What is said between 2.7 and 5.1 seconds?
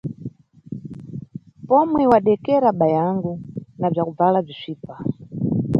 bayangu, na bzakubvala bzisvipa.